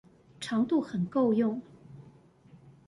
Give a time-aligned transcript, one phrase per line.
[0.39, 1.61] 長度很夠用